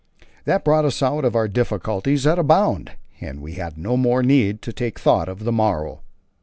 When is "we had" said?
3.39-3.77